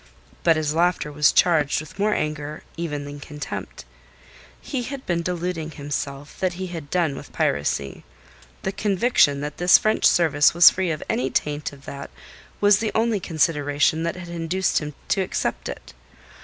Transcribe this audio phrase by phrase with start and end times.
[0.41, 3.85] But his laughter was charged with more anger even than contempt.
[4.59, 8.03] He had been deluding himself that he had done with piracy.
[8.63, 12.09] The conviction that this French service was free of any taint of that
[12.59, 15.93] was the only consideration that had induced him to accept it.